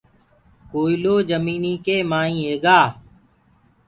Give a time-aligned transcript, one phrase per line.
[0.71, 2.79] ڪوئلو جميٚنيٚ ڪي مآئينٚ هيگآ